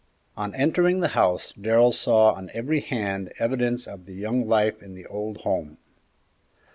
On 0.35 0.55
entering 0.55 0.99
the 1.01 1.09
house 1.09 1.53
Darrell 1.53 1.91
saw 1.91 2.31
on 2.33 2.49
every 2.55 2.79
hand 2.79 3.31
evidences 3.37 3.85
of 3.87 4.07
the 4.07 4.15
young 4.15 4.47
life 4.47 4.81
in 4.81 4.95
the 4.95 5.05
old 5.05 5.37
home. 5.41 5.77